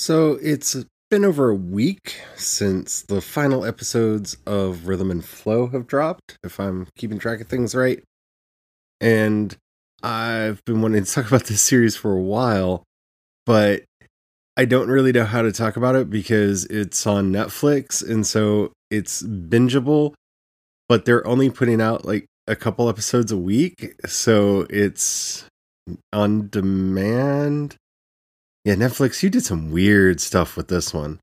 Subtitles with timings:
[0.00, 5.86] So it's been over a week since the final episodes of Rhythm and Flow have
[5.86, 8.02] dropped, if I'm keeping track of things right.
[9.02, 9.54] And
[10.02, 12.82] I've been wanting to talk about this series for a while,
[13.44, 13.82] but
[14.56, 18.72] I don't really know how to talk about it because it's on Netflix and so
[18.90, 20.14] it's bingeable,
[20.88, 23.92] but they're only putting out like a couple episodes a week.
[24.06, 25.44] So it's
[26.10, 27.76] on demand
[28.64, 31.18] yeah, Netflix, you did some weird stuff with this one.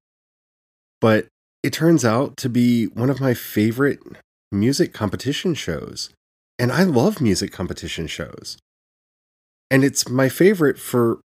[0.99, 1.27] But
[1.62, 3.99] it turns out to be one of my favorite
[4.52, 6.09] music competition shows.
[6.57, 8.57] And I love music competition shows.
[9.70, 11.20] And it's my favorite for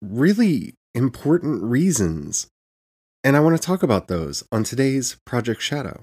[0.00, 2.46] really important reasons.
[3.22, 6.02] And I want to talk about those on today's Project Shadow.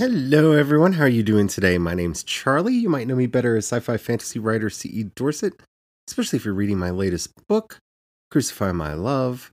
[0.00, 0.94] Hello, everyone.
[0.94, 1.76] How are you doing today?
[1.76, 2.74] My name's Charlie.
[2.74, 5.10] You might know me better as sci fi fantasy writer C.E.
[5.14, 5.60] Dorset,
[6.08, 7.78] especially if you're reading my latest book,
[8.30, 9.50] Crucify My Love.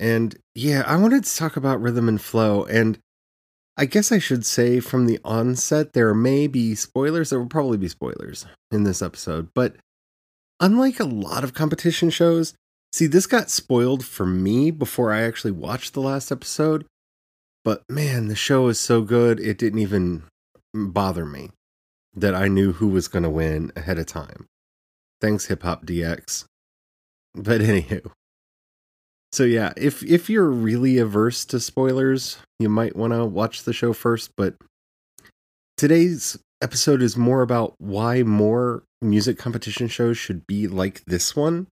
[0.00, 2.64] And yeah, I wanted to talk about rhythm and flow.
[2.64, 2.98] And
[3.76, 7.30] I guess I should say from the onset, there may be spoilers.
[7.30, 9.50] There will probably be spoilers in this episode.
[9.54, 9.76] But
[10.58, 12.54] unlike a lot of competition shows,
[12.92, 16.84] see, this got spoiled for me before I actually watched the last episode
[17.64, 20.24] but man, the show is so good, it didn't even
[20.74, 21.50] bother me
[22.14, 24.46] that I knew who was going to win ahead of time.
[25.20, 26.44] Thanks, Hip Hop DX.
[27.34, 28.10] But anywho.
[29.32, 33.72] So yeah, if if you're really averse to spoilers, you might want to watch the
[33.72, 34.56] show first, but
[35.78, 41.66] today's episode is more about why more music competition shows should be like this one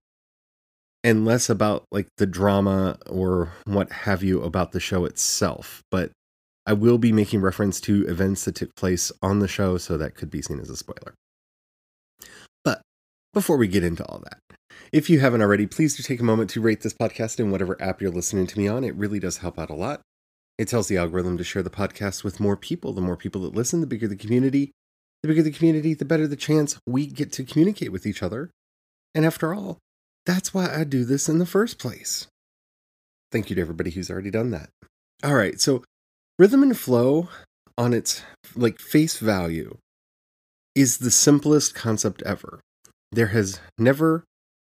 [1.03, 5.81] and less about like the drama or what have you about the show itself.
[5.89, 6.11] But
[6.65, 10.15] I will be making reference to events that took place on the show, so that
[10.15, 11.15] could be seen as a spoiler.
[12.63, 12.81] But
[13.33, 14.39] before we get into all that,
[14.91, 17.81] if you haven't already, please do take a moment to rate this podcast in whatever
[17.81, 18.83] app you're listening to me on.
[18.83, 20.01] It really does help out a lot.
[20.57, 22.93] It tells the algorithm to share the podcast with more people.
[22.93, 24.71] The more people that listen, the bigger the community.
[25.23, 28.51] The bigger the community, the better the chance we get to communicate with each other.
[29.15, 29.77] And after all,
[30.25, 32.27] that's why I do this in the first place.
[33.31, 34.69] Thank you to everybody who's already done that.
[35.23, 35.83] All right, so
[36.37, 37.29] rhythm and flow
[37.77, 38.23] on its
[38.55, 39.77] like face value
[40.75, 42.59] is the simplest concept ever.
[43.11, 44.23] There has never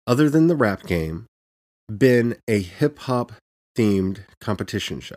[0.07, 1.25] other than the rap game
[1.95, 3.33] been a hip hop
[3.77, 5.15] themed competition show.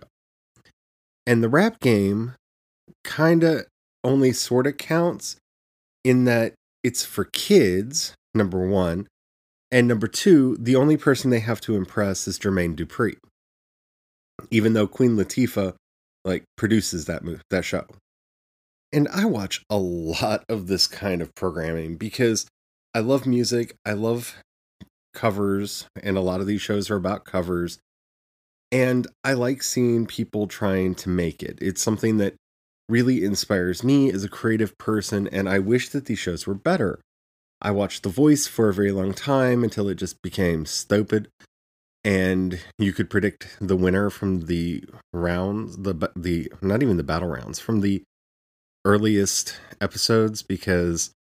[1.27, 2.35] And the rap game
[3.05, 3.67] kind of
[4.05, 5.37] only sort of counts
[6.05, 9.07] in that it's for kids, number 1,
[9.73, 13.17] and number two, the only person they have to impress is Jermaine Dupri,
[14.51, 15.75] even though Queen Latifah
[16.25, 17.87] like produces that that show.
[18.93, 22.47] And I watch a lot of this kind of programming because
[22.95, 23.75] I love music.
[23.87, 24.37] I love
[25.15, 27.79] covers, and a lot of these shows are about covers.
[28.71, 31.59] And I like seeing people trying to make it.
[31.63, 32.35] It's something that
[32.89, 37.01] really inspires me as a creative person, and I wish that these shows were better.
[37.63, 41.29] I watched The Voice for a very long time until it just became stupid.
[42.05, 47.29] And you could predict the winner from the rounds, the the not even the battle
[47.29, 48.03] rounds, from the
[48.85, 51.13] earliest episodes because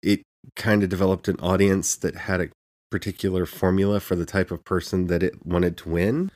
[0.00, 0.22] it
[0.54, 2.48] kind of developed an audience that had a
[2.92, 6.30] particular formula for the type of person that it wanted to win.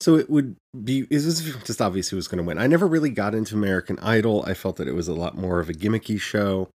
[0.00, 2.58] So it would be it was just obvious who was going to win.
[2.58, 4.44] I never really got into American Idol.
[4.46, 6.68] I felt that it was a lot more of a gimmicky show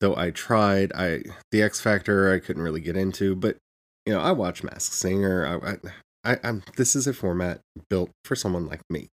[0.00, 0.92] though I tried.
[0.94, 3.56] I the X Factor I couldn't really get into, but
[4.06, 5.60] you know I watch Masked Singer.
[5.64, 9.08] I, I, I'm this is a format built for someone like me.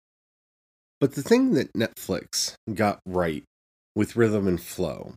[1.00, 3.44] But the thing that Netflix got right
[3.94, 5.14] with rhythm and flow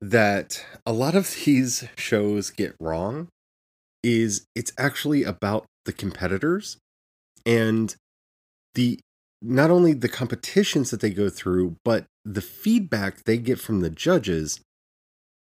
[0.00, 3.28] that a lot of these shows get wrong
[4.02, 6.76] is it's actually about the competitors
[7.46, 7.96] and
[8.74, 8.98] the
[9.40, 13.90] not only the competitions that they go through but the feedback they get from the
[13.90, 14.60] judges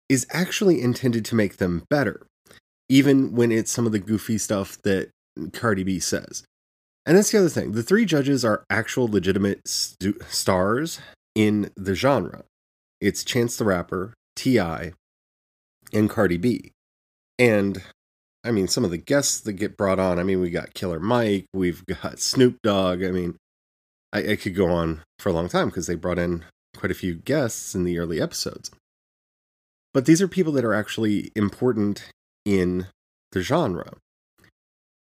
[0.09, 2.27] is actually intended to make them better,
[2.89, 5.11] even when it's some of the goofy stuff that
[5.53, 6.45] Cardi B says.
[7.07, 7.73] And that's the other thing.
[7.73, 11.01] The three judges are actual legitimate st- stars
[11.35, 12.45] in the genre.
[13.01, 14.93] It's Chance the Rapper, T.I.,
[15.93, 16.73] and Cardi B.
[17.39, 17.83] And
[18.45, 21.01] I mean, some of the guests that get brought on, I mean, we got Killer
[21.01, 23.03] Mike, we've got Snoop Dogg.
[23.03, 23.37] I mean,
[24.13, 26.45] I, I could go on for a long time because they brought in
[26.77, 28.71] quite a few guests in the early episodes.
[29.95, 32.11] But these are people that are actually important
[32.45, 32.87] in
[33.33, 33.95] the genre.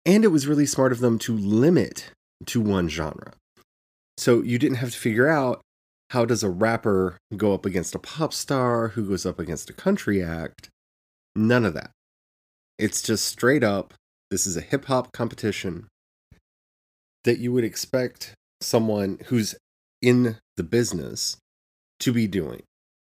[0.05, 2.11] And it was really smart of them to limit
[2.47, 3.33] to one genre.
[4.17, 5.61] So you didn't have to figure out
[6.09, 9.73] how does a rapper go up against a pop star who goes up against a
[9.73, 10.69] country act.
[11.35, 11.91] None of that.
[12.77, 13.93] It's just straight up
[14.33, 15.87] this is a hip hop competition
[17.23, 19.53] that you would expect someone who's
[20.01, 21.37] in the business
[21.99, 22.63] to be doing.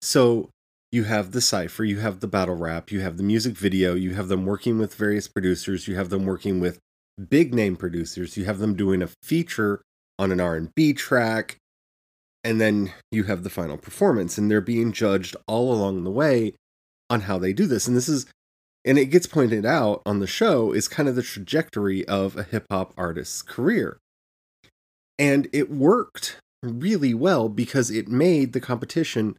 [0.02, 0.50] So
[0.92, 4.16] you have the cipher, you have the battle rap, you have the music video, you
[4.16, 6.80] have them working with various producers, you have them working with
[7.30, 9.82] big name producers, you have them doing a feature
[10.18, 11.58] on an R&B track,
[12.44, 16.54] and then you have the final performance and they're being judged all along the way
[17.10, 17.88] on how they do this.
[17.88, 18.26] And this is
[18.86, 22.44] and it gets pointed out on the show is kind of the trajectory of a
[22.44, 23.98] hip hop artist's career.
[25.18, 29.36] And it worked really well because it made the competition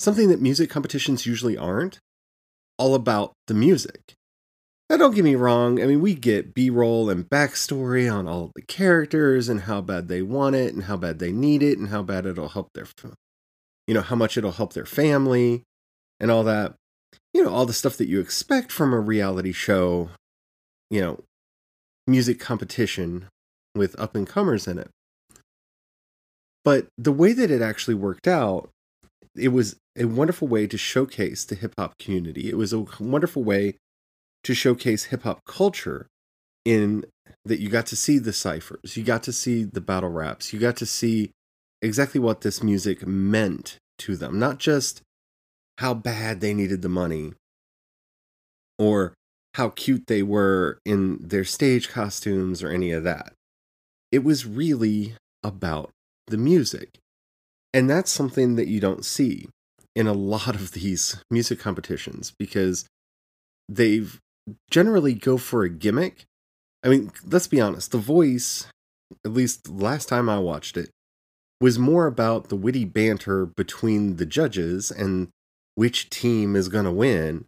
[0.00, 2.00] something that music competitions usually aren't
[2.78, 4.14] all about the music.
[4.88, 8.50] Now, don't get me wrong, I mean, we get B roll and backstory on all
[8.56, 11.90] the characters and how bad they want it and how bad they need it and
[11.90, 12.86] how bad it'll help their,
[13.86, 15.62] you know, how much it'll help their family
[16.18, 16.74] and all that.
[17.32, 20.10] You know, all the stuff that you expect from a reality show,
[20.90, 21.20] you know,
[22.08, 23.26] music competition
[23.76, 24.90] with up and comers in it.
[26.64, 28.70] But the way that it actually worked out,
[29.36, 32.48] it was a wonderful way to showcase the hip hop community.
[32.48, 33.76] It was a wonderful way
[34.44, 36.06] to showcase hip hop culture
[36.64, 37.04] in
[37.44, 40.58] that you got to see the ciphers, you got to see the battle raps, you
[40.58, 41.30] got to see
[41.80, 45.00] exactly what this music meant to them, not just
[45.78, 47.32] how bad they needed the money
[48.78, 49.14] or
[49.54, 53.32] how cute they were in their stage costumes or any of that.
[54.12, 55.90] It was really about
[56.26, 56.99] the music.
[57.72, 59.48] And that's something that you don't see
[59.94, 62.86] in a lot of these music competitions because
[63.68, 64.18] they've
[64.70, 66.24] generally go for a gimmick.
[66.84, 68.66] I mean, let's be honest, The Voice,
[69.24, 70.90] at least last time I watched it,
[71.60, 75.28] was more about the witty banter between the judges and
[75.74, 77.44] which team is going to win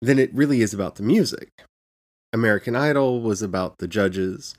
[0.00, 1.50] than it really is about the music.
[2.32, 4.56] American Idol was about the judges.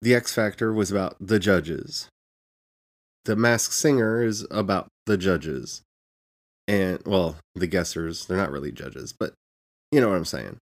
[0.00, 2.08] The X Factor was about the judges.
[3.28, 5.82] The Masked Singer is about the judges.
[6.66, 9.34] And, well, the guessers, they're not really judges, but
[9.92, 10.56] you know what I'm saying.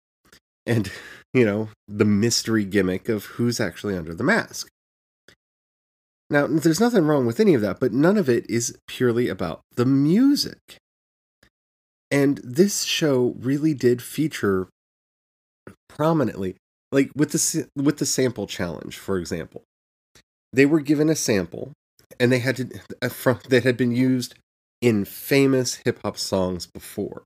[0.66, 0.90] And,
[1.34, 4.70] you know, the mystery gimmick of who's actually under the mask.
[6.30, 9.60] Now, there's nothing wrong with any of that, but none of it is purely about
[9.76, 10.78] the music.
[12.10, 14.70] And this show really did feature
[15.90, 16.56] prominently,
[16.94, 19.64] like with the with the sample challenge, for example.
[20.54, 21.74] They were given a sample,
[22.20, 24.36] and they had to uh, that had been used
[24.82, 27.24] in famous hip hop songs before.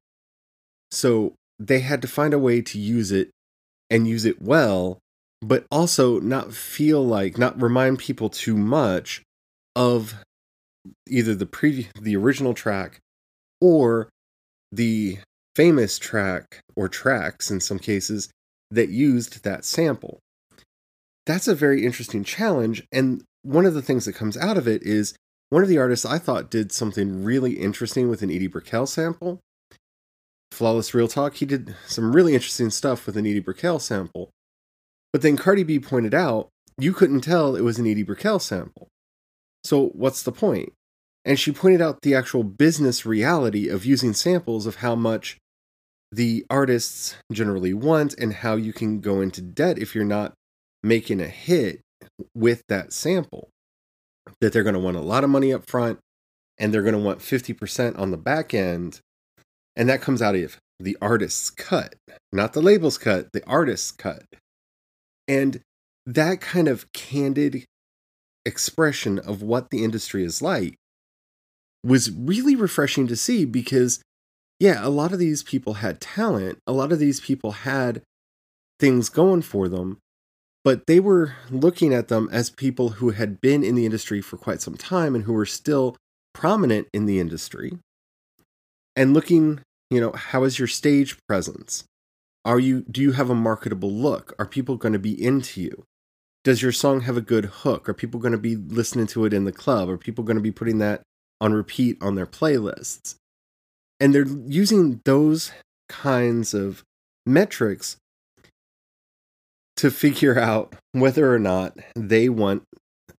[0.91, 3.29] So they had to find a way to use it
[3.89, 4.99] and use it well,
[5.41, 9.23] but also not feel like, not remind people too much
[9.75, 10.15] of
[11.07, 12.99] either the pre the original track
[13.59, 14.09] or
[14.71, 15.17] the
[15.55, 18.29] famous track or tracks in some cases
[18.69, 20.19] that used that sample.
[21.25, 22.85] That's a very interesting challenge.
[22.91, 25.13] And one of the things that comes out of it is
[25.49, 29.39] one of the artists I thought did something really interesting with an Edie Brickell sample.
[30.51, 34.31] Flawless Real Talk, he did some really interesting stuff with an Edie Brickell sample.
[35.13, 38.87] But then Cardi B pointed out you couldn't tell it was an Edie Brickell sample.
[39.63, 40.73] So what's the point?
[41.25, 45.37] And she pointed out the actual business reality of using samples of how much
[46.11, 50.33] the artists generally want and how you can go into debt if you're not
[50.83, 51.81] making a hit
[52.35, 53.49] with that sample.
[54.41, 55.99] That they're going to want a lot of money up front
[56.59, 58.99] and they're going to want 50% on the back end
[59.77, 61.95] and that comes out of the artist's cut,
[62.33, 64.23] not the label's cut, the artist's cut.
[65.27, 65.61] And
[66.05, 67.65] that kind of candid
[68.43, 70.75] expression of what the industry is like
[71.83, 74.01] was really refreshing to see because,
[74.59, 78.01] yeah, a lot of these people had talent, a lot of these people had
[78.79, 79.99] things going for them,
[80.67, 84.35] but they were looking at them as people who had been in the industry for
[84.35, 85.95] quite some time and who were still
[86.33, 87.77] prominent in the industry
[88.93, 91.85] and looking you know how is your stage presence?
[92.43, 94.35] Are you do you have a marketable look?
[94.37, 95.85] Are people going to be into you?
[96.43, 97.87] Does your song have a good hook?
[97.87, 99.89] Are people going to be listening to it in the club?
[99.89, 101.01] Are people going to be putting that
[101.39, 103.15] on repeat on their playlists?
[104.01, 105.53] And they're using those
[105.87, 106.83] kinds of
[107.25, 107.95] metrics
[109.77, 112.63] to figure out whether or not they want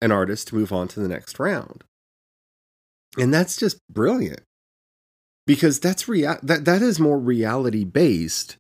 [0.01, 1.83] an artist to move on to the next round
[3.17, 4.41] And that's just brilliant.
[5.45, 8.57] Because that's rea- that that is more reality based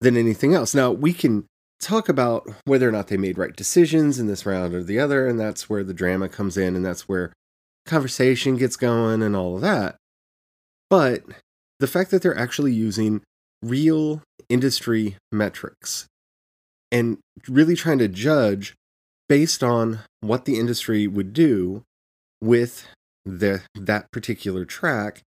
[0.00, 0.74] than anything else.
[0.74, 1.44] Now, we can
[1.78, 5.26] talk about whether or not they made right decisions in this round or the other,
[5.26, 7.32] and that's where the drama comes in and that's where
[7.86, 9.96] conversation gets going and all of that.
[10.88, 11.24] But
[11.80, 13.22] the fact that they're actually using
[13.62, 16.06] real industry metrics
[16.92, 17.18] and
[17.48, 18.74] really trying to judge
[19.28, 21.82] based on what the industry would do
[22.40, 22.86] with
[23.24, 25.22] the that particular track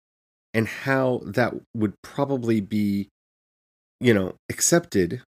[0.53, 3.09] and how that would probably be
[3.99, 5.23] you know accepted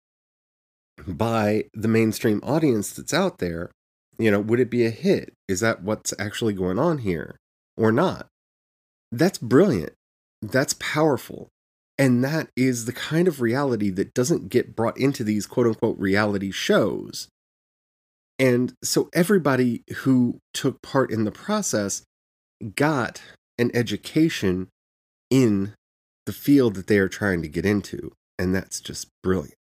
[1.07, 3.71] by the mainstream audience that's out there.
[4.19, 5.35] You know would it be a hit?
[5.49, 7.37] Is that what's actually going on here
[7.77, 8.27] or not?
[9.11, 9.93] That's brilliant.
[10.41, 11.49] That's powerful
[11.99, 15.99] and that is the kind of reality that doesn't get brought into these quote unquote
[15.99, 17.29] reality shows.
[18.39, 22.03] And so everybody who took part in the process
[22.75, 23.23] got
[23.59, 24.69] an education
[25.31, 25.75] in
[26.27, 28.13] the field that they are trying to get into.
[28.39, 29.55] And that's just brilliant.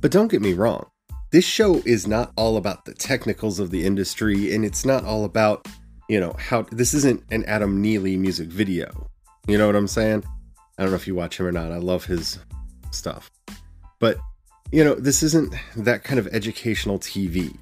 [0.00, 0.88] But don't get me wrong,
[1.32, 5.24] this show is not all about the technicals of the industry and it's not all
[5.24, 5.66] about
[6.08, 9.08] you know how this isn't an adam neely music video.
[9.46, 10.24] You know what i'm saying?
[10.78, 11.72] I don't know if you watch him or not.
[11.72, 12.38] I love his
[12.90, 13.30] stuff.
[13.98, 14.18] But
[14.72, 17.56] you know this isn't that kind of educational tv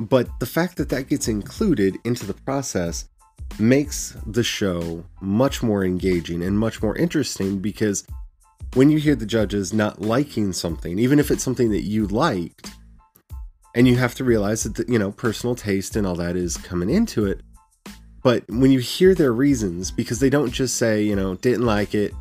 [0.00, 3.08] but the fact that that gets included into the process
[3.60, 8.04] makes the show much more engaging and much more interesting because
[8.74, 12.70] when you hear the judges not liking something, even if it's something that you liked,
[13.74, 16.56] and you have to realize that, the, you know, personal taste and all that is
[16.56, 17.40] coming into it.
[18.22, 21.94] But when you hear their reasons, because they don't just say, you know, didn't like
[21.94, 22.12] it,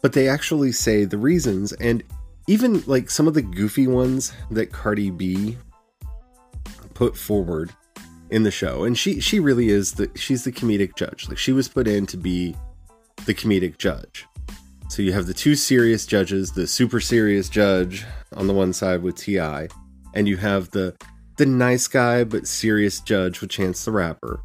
[0.00, 1.72] but they actually say the reasons.
[1.74, 2.02] And
[2.46, 5.56] even like some of the goofy ones that Cardi B
[6.94, 7.72] put forward
[8.30, 8.84] in the show.
[8.84, 11.28] And she she really is the she's the comedic judge.
[11.28, 12.56] Like she was put in to be
[13.26, 14.26] the comedic judge.
[14.88, 19.02] So you have the two serious judges, the super serious judge on the one side
[19.02, 19.68] with T.I.,
[20.14, 20.96] and you have the
[21.36, 24.40] the nice guy but serious judge with Chance the Rapper.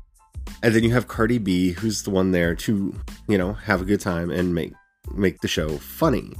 [0.61, 2.93] And then you have Cardi B, who's the one there to,
[3.27, 4.73] you know, have a good time and make
[5.13, 6.33] make the show funny.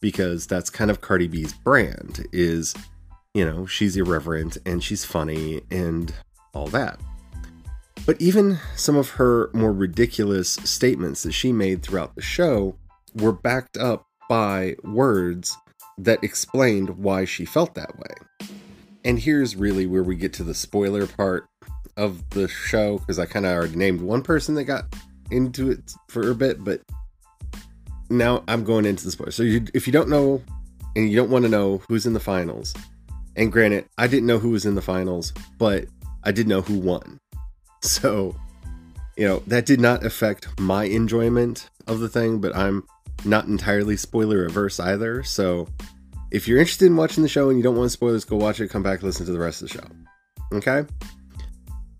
[0.00, 2.74] Because that's kind of Cardi B's brand is,
[3.34, 6.14] you know, she's irreverent and she's funny and
[6.54, 7.00] all that.
[8.06, 12.76] But even some of her more ridiculous statements that she made throughout the show
[13.14, 15.56] were backed up by words
[15.98, 18.48] that explained why she felt that way.
[19.04, 21.46] And here's really where we get to the spoiler part
[21.96, 24.84] of the show because I kind of already named one person that got
[25.30, 26.80] into it for a bit, but
[28.10, 29.30] now I'm going into the spoiler.
[29.30, 30.42] So you, if you don't know
[30.96, 32.74] and you don't want to know who's in the finals,
[33.36, 35.86] and granted, I didn't know who was in the finals, but
[36.24, 37.18] I did know who won.
[37.82, 38.34] So,
[39.18, 42.84] you know, that did not affect my enjoyment of the thing, but I'm
[43.24, 45.24] not entirely spoiler averse either.
[45.24, 45.66] So
[46.30, 48.68] if you're interested in watching the show and you don't want spoilers, go watch it,
[48.68, 50.56] come back, listen to the rest of the show.
[50.56, 50.88] Okay?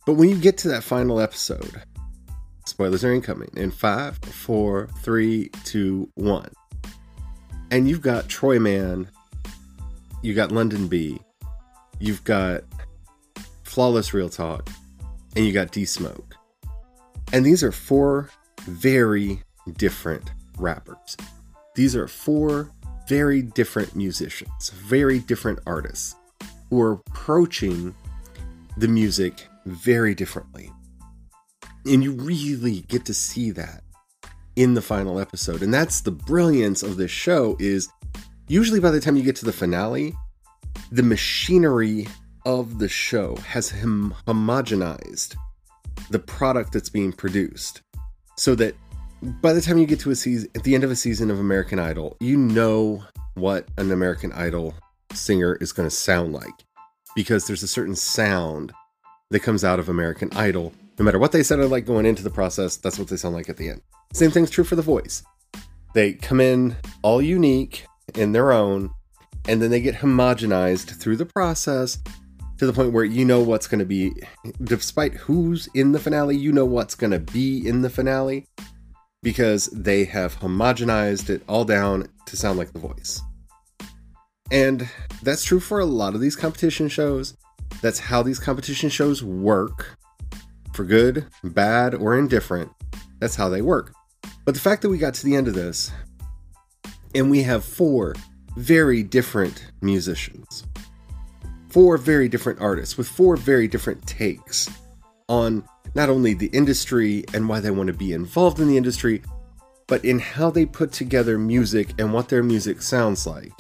[0.07, 1.83] But when you get to that final episode,
[2.67, 6.53] spoilers are incoming in five, four, three, two, one.
[7.73, 9.11] And you've got Troy Man,
[10.23, 11.19] you got Londynn B,
[11.99, 12.63] you've got
[13.65, 14.71] Flawless Real Talk,
[15.35, 16.28] and you got D Smoke.
[17.33, 18.31] And these are four
[18.63, 19.43] very
[19.77, 21.17] different rappers.
[21.75, 22.71] These are four
[23.09, 26.15] very different musicians, very different artists
[26.71, 27.95] who are approaching
[28.77, 30.71] the music very differently.
[31.87, 33.83] And you really get to see that
[34.57, 35.63] in the final episode.
[35.63, 37.89] And that's the brilliance of this show is
[38.49, 40.15] usually by the time you get to the finale,
[40.91, 42.07] the machinery
[42.45, 45.37] of the show has hom- homogenized
[46.11, 47.83] the product that's being produced
[48.37, 48.75] so that
[49.41, 51.39] by the time you get to a season at the end of a season of
[51.39, 54.75] American Idol, you know what an American Idol
[55.13, 56.65] singer is going to sound like
[57.15, 58.73] because there's a certain sound
[59.31, 60.73] that comes out of American Idol.
[60.99, 63.49] No matter what they sounded like going into the process, that's what they sound like
[63.49, 63.83] at the end.
[64.13, 65.23] Same thing's true for the voice.
[65.95, 68.91] They come in all unique in their own,
[69.49, 71.99] and then they get homogenized through the process
[72.59, 74.13] to the point where you know what's going to be,
[74.63, 78.47] despite who's in the finale, you know what's going to be in the finale
[79.23, 83.21] because they have homogenized it all down to sound like the voice.
[84.51, 84.89] And
[85.23, 87.37] that's true for a lot of these competition shows.
[87.81, 89.97] That's how these competition shows work.
[90.73, 92.71] For good, bad, or indifferent,
[93.19, 93.93] that's how they work.
[94.45, 95.91] But the fact that we got to the end of this
[97.15, 98.15] and we have four
[98.57, 100.65] very different musicians
[101.79, 104.69] four very different artists with four very different takes
[105.29, 105.63] on
[105.95, 109.23] not only the industry and why they want to be involved in the industry,
[109.87, 113.53] but in how they put together music and what their music sounds like.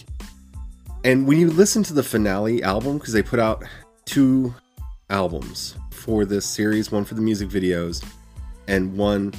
[1.05, 3.63] And when you listen to the finale album, because they put out
[4.05, 4.53] two
[5.11, 8.05] albums for this series one for the music videos
[8.67, 9.33] and one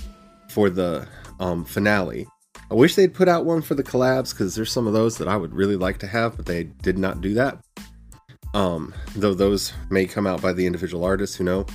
[0.48, 1.06] for the
[1.42, 2.28] um, finale.
[2.72, 5.28] I wish they'd put out one for the collabs because there's some of those that
[5.28, 7.60] I would really like to have, but they did not do that.
[8.54, 11.66] Um, though those may come out by the individual artists, who know,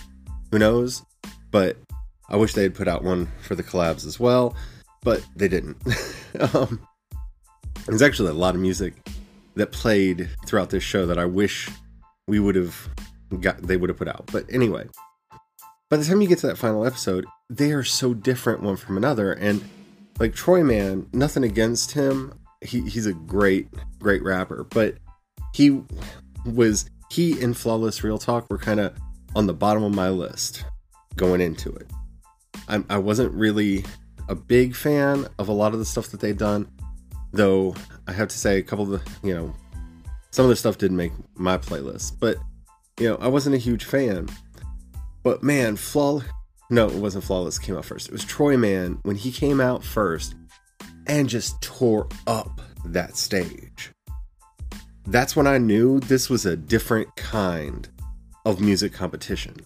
[0.51, 1.03] who knows.
[1.51, 1.77] But
[2.29, 4.57] I wish they had put out one for the collabs as well,
[5.03, 5.77] but they didn't.
[6.55, 6.81] um,
[7.87, 8.95] there's actually a lot of music
[9.55, 11.69] that played throughout this show that I wish
[12.27, 12.89] we would have
[13.41, 14.29] got they would have put out.
[14.33, 14.87] But anyway,
[15.91, 18.97] by the time you get to that final episode, they are so different one from
[18.97, 19.33] another.
[19.33, 19.63] And
[20.19, 22.39] like Troy Man, nothing against him.
[22.63, 24.97] He, he's a great, great rapper, but
[25.53, 25.83] he
[26.45, 28.97] was he and Flawless Real Talk were kind of
[29.35, 30.65] on the bottom of my list
[31.17, 31.89] going into it.
[32.69, 33.85] I, I wasn't really
[34.29, 36.69] a big fan of a lot of the stuff that they'd done,
[37.33, 37.75] though
[38.07, 39.55] I have to say a couple of the, you know,
[40.31, 42.39] some of the stuff didn't make my playlist, but
[42.99, 44.29] you know, I wasn't a huge fan.
[45.23, 46.23] But man, Flaw
[46.71, 48.09] no, it wasn't Flawless came out first.
[48.09, 50.35] It was Troy Man when he came out first
[51.07, 53.94] and just tore up that stage.
[55.07, 57.89] That's when I knew this was a different kind
[58.45, 59.57] of music competition.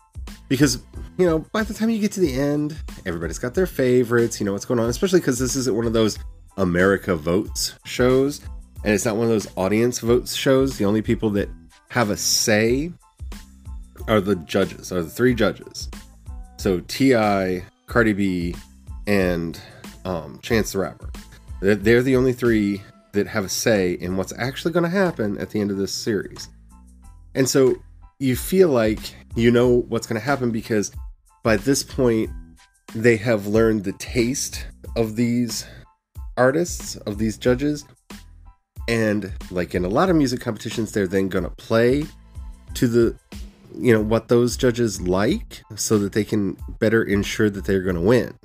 [0.48, 0.82] Because,
[1.18, 4.46] you know, by the time you get to the end, everybody's got their favorites, you
[4.46, 6.18] know what's going on, especially because this isn't one of those
[6.56, 8.40] America Votes shows,
[8.84, 10.78] and it's not one of those audience votes shows.
[10.78, 11.48] The only people that
[11.90, 12.92] have a say
[14.06, 15.88] are the judges, are the three judges.
[16.56, 18.54] So T.I., Cardi B,
[19.06, 19.60] and
[20.04, 21.10] um, Chance the Rapper.
[21.60, 25.50] They're the only three that have a say in what's actually going to happen at
[25.50, 26.48] the end of this series.
[27.34, 27.76] And so
[28.18, 30.92] you feel like you know what's going to happen because
[31.42, 32.30] by this point,
[32.94, 34.66] they have learned the taste
[34.96, 35.66] of these
[36.36, 37.84] artists, of these judges.
[38.88, 42.04] And like in a lot of music competitions, they're then going to play
[42.74, 43.16] to the
[43.78, 47.96] you know what those judges like so that they can better ensure that they're going
[47.96, 48.36] to win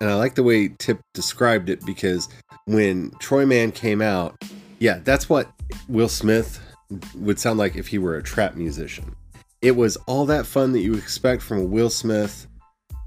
[0.00, 2.28] and i like the way tip described it because
[2.66, 4.42] when troy man came out
[4.78, 5.50] yeah that's what
[5.88, 6.60] will smith
[7.14, 9.14] would sound like if he were a trap musician
[9.62, 12.46] it was all that fun that you expect from a will smith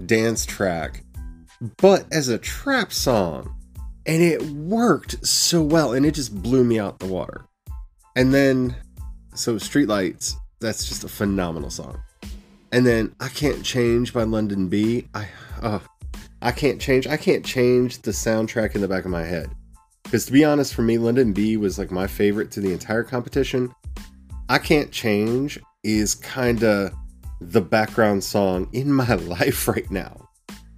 [0.06, 1.02] dance track
[1.78, 3.54] but as a trap song
[4.06, 7.44] and it worked so well and it just blew me out the water
[8.16, 8.76] and then
[9.34, 12.00] so streetlights that's just a phenomenal song.
[12.72, 15.08] And then I Can't Change by Londynn B.
[15.14, 15.28] I
[15.62, 15.78] uh,
[16.40, 17.06] I can't change.
[17.06, 19.50] I can't change the soundtrack in the back of my head.
[20.04, 23.02] Because to be honest, for me, Londynn B was like my favorite to the entire
[23.02, 23.74] competition.
[24.48, 26.92] I Can't Change is kind of
[27.40, 30.28] the background song in my life right now.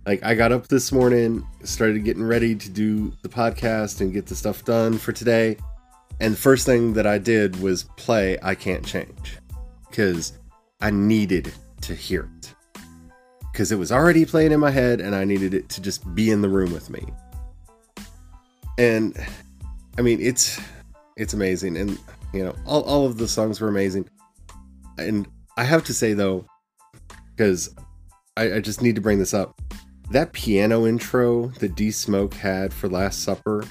[0.06, 4.26] Like, I got up this morning, started getting ready to do the podcast and get
[4.26, 5.56] the stuff done for today.
[6.18, 9.38] And the first thing that I did was play I Can't Change
[9.88, 10.32] because
[10.80, 12.54] I needed to hear it.
[13.52, 16.30] Because it was already playing in my head and I needed it to just be
[16.30, 17.04] in the room with me.
[18.78, 19.16] And
[19.98, 20.60] I mean, it's
[21.16, 21.76] it's amazing.
[21.76, 21.98] And
[22.32, 24.08] you know, all, all of the songs were amazing.
[24.98, 26.46] And I have to say though,
[27.36, 27.74] because
[28.36, 29.60] I, I just need to bring this up.
[30.10, 33.64] That piano intro that D Smoke had for Last Supper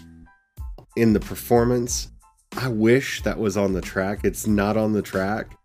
[0.96, 2.12] in the performance,
[2.58, 4.20] I wish that was on the track.
[4.24, 5.58] It's not on the track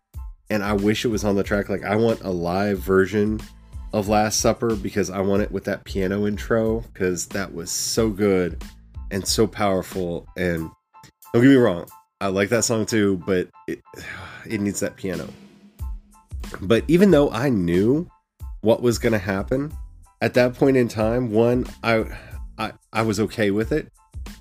[0.51, 1.69] and I wish it was on the track.
[1.69, 3.41] Like I want a live version
[3.95, 8.11] of Last Supper because I want it with that piano intro because that was so
[8.11, 8.61] good
[9.13, 10.27] and so powerful.
[10.37, 10.69] And
[11.33, 11.87] don't get me wrong,
[12.21, 13.81] I like that song too, but it
[14.47, 15.29] it needs that piano.
[16.61, 18.09] But even though I knew
[18.63, 19.73] what was going to happen
[20.21, 22.05] at that point in time, one I
[22.59, 23.93] I I was okay with it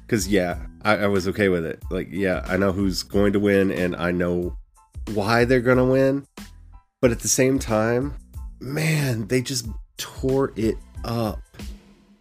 [0.02, 1.80] because yeah, I, I was okay with it.
[1.92, 4.58] Like yeah, I know who's going to win, and I know
[5.13, 6.26] why they're going to win.
[7.02, 8.16] But at the same time,
[8.63, 11.41] man, they just tore it up.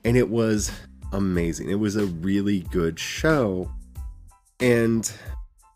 [0.04, 0.72] And it was
[1.12, 1.70] amazing.
[1.70, 3.70] It was a really good show.
[4.60, 5.10] And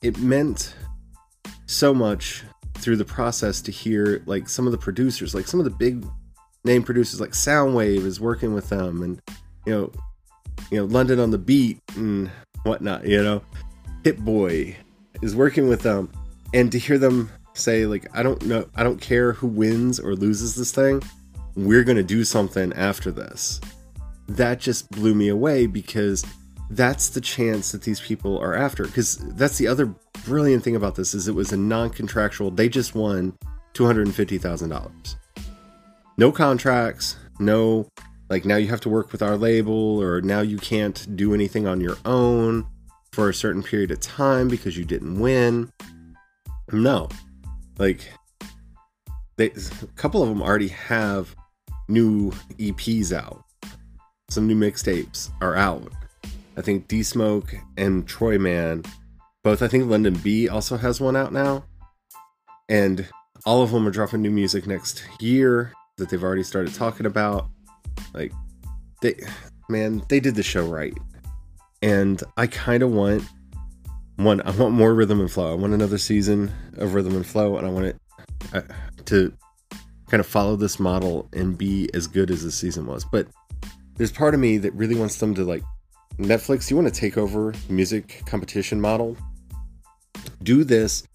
[0.02, 0.74] it meant
[1.66, 5.64] so much through the process to hear like some of the producers, like some of
[5.64, 6.04] the big
[6.64, 9.22] name producers like Soundwave is working with them and
[9.64, 9.92] you know
[10.70, 12.30] you know London on the beat and
[12.64, 13.42] whatnot, you know.
[14.04, 14.76] Hit Boy
[15.22, 16.10] is working with them
[16.54, 20.14] and to hear them say like i don't know i don't care who wins or
[20.14, 21.02] loses this thing
[21.56, 23.60] we're going to do something after this.
[24.28, 26.24] That just blew me away because
[26.70, 28.84] that's the chance that these people are after.
[28.84, 32.96] Because that's the other brilliant thing about this is it was a non-contractual they just
[32.96, 33.32] won
[33.74, 35.14] $250000
[36.16, 37.86] no contracts no
[38.28, 41.64] like now you have to work with our label or now you can't do anything
[41.68, 42.66] on your own
[43.12, 45.70] for a certain period of time because you didn't win.
[46.72, 47.08] No
[47.78, 48.10] like
[49.36, 51.34] they a couple of them already have
[51.88, 53.44] new eps out
[54.28, 55.92] some new mixtapes are out
[56.56, 58.82] I think D Smoke and Troy Man,
[59.44, 59.62] both.
[59.62, 61.64] I think Londynn B also has one out now,
[62.68, 63.06] and
[63.44, 67.48] all of them are dropping new music next year that they've already started talking about.
[68.14, 68.32] Like
[69.02, 69.16] they,
[69.68, 70.96] man, they did the show right,
[71.82, 73.24] and I kind of want
[74.16, 74.40] one.
[74.42, 75.52] I want more rhythm and flow.
[75.52, 77.96] I want another season of rhythm and flow, and I want it
[78.52, 78.62] uh,
[79.06, 79.32] to
[80.08, 83.04] kind of follow this model and be as good as the season was.
[83.04, 83.26] But
[83.96, 85.62] there's part of me that really wants them to like
[86.18, 89.16] Netflix, you want to take over music competition model?
[90.42, 91.06] Do this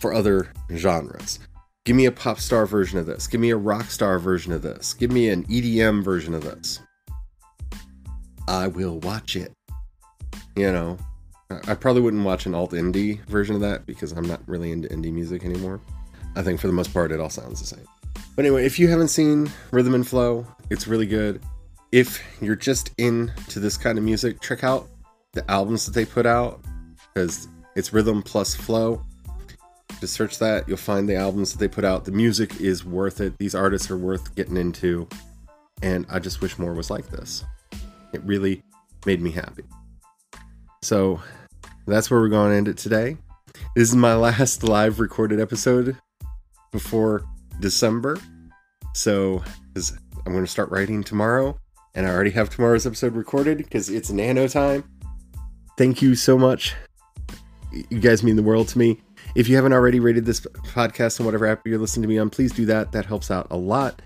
[0.00, 1.38] for other genres.
[1.86, 3.26] Give me a pop star version of this.
[3.26, 4.92] Give me a rock star version of this.
[4.92, 6.80] Give me an EDM version of this.
[8.46, 9.52] I will watch it.
[10.56, 10.98] You know,
[11.66, 14.88] I probably wouldn't watch an alt indie version of that because I'm not really into
[14.88, 15.80] indie music anymore.
[16.36, 17.86] I think for the most part, it all sounds the same.
[18.36, 21.42] But anyway, if you haven't seen Rhythm and Flow, it's really good
[21.92, 24.88] if you're just into this kind of music, check out
[25.32, 26.60] the albums that they put out
[27.12, 29.04] because it's rhythm plus flow.
[30.00, 32.04] Just search that, you'll find the albums that they put out.
[32.04, 33.36] The music is worth it.
[33.38, 35.08] These artists are worth getting into.
[35.82, 37.44] And I just wish more was like this.
[38.12, 38.62] It really
[39.04, 39.64] made me happy.
[40.82, 41.20] So
[41.86, 43.16] that's where we're going to end it today.
[43.74, 45.96] This is my last live recorded episode
[46.72, 47.24] before
[47.60, 48.18] December.
[48.94, 49.42] So
[50.26, 51.58] I'm going to start writing tomorrow
[51.94, 54.84] and I already have tomorrow's episode recorded because it's nano time.
[55.76, 56.74] Thank you so much.
[57.72, 59.00] You guys mean the world to me.
[59.34, 62.30] If you haven't already rated this podcast on whatever app you're listening to me on,
[62.30, 62.92] please do that.
[62.92, 64.02] That helps out a lot.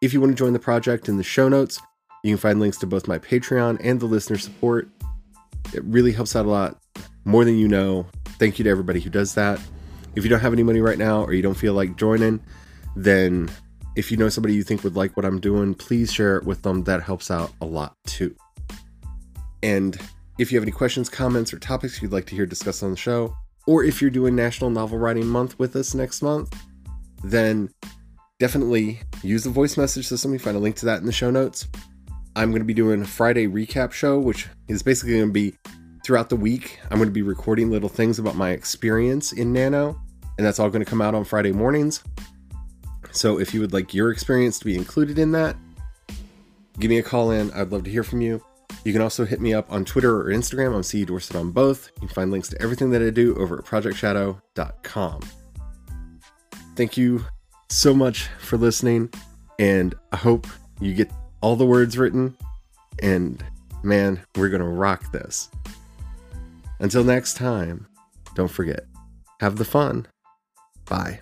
[0.00, 1.80] If you want to join the project in the show notes,
[2.24, 4.88] you can find links to both my Patreon and the listener support.
[5.74, 6.80] It really helps out a lot,
[7.24, 8.06] more than you know.
[8.38, 9.60] Thank you to everybody who does that.
[10.14, 12.40] If you don't have any money right now or you don't feel like joining,
[12.96, 13.50] then
[13.96, 16.62] if you know somebody you think would like what I'm doing, please share it with
[16.62, 16.84] them.
[16.84, 18.34] That helps out a lot too.
[19.62, 19.98] And
[20.38, 22.96] if you have any questions, comments, or topics you'd like to hear discussed on the
[22.96, 23.34] show,
[23.66, 26.54] or if you're doing National Novel Writing Month with us next month,
[27.22, 27.70] then
[28.40, 30.32] definitely use the voice message system.
[30.32, 31.68] You find a link to that in the show notes.
[32.34, 35.54] I'm going to be doing a Friday recap show, which is basically going to be
[36.04, 36.80] throughout the week.
[36.90, 40.00] I'm going to be recording little things about my experience in Nano,
[40.36, 42.02] and that's all going to come out on Friday mornings.
[43.10, 45.56] So if you would like your experience to be included in that,
[46.78, 47.50] give me a call in.
[47.52, 48.42] I'd love to hear from you.
[48.84, 50.74] You can also hit me up on Twitter or Instagram.
[50.74, 51.90] I'm C Dorset on both.
[51.96, 55.20] You can find links to everything that I do over at projectshadow.com.
[56.74, 57.24] Thank you
[57.68, 59.12] so much for listening,
[59.58, 60.46] and I hope
[60.80, 61.10] you get
[61.42, 62.36] all the words written.
[63.00, 63.44] And
[63.82, 65.50] man, we're going to rock this.
[66.82, 67.86] Until next time,
[68.34, 68.86] don't forget,
[69.40, 70.08] have the fun.
[70.86, 71.20] Bye.